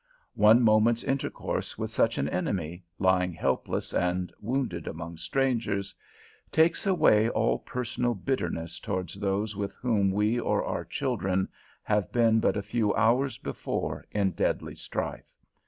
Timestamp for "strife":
14.73-15.35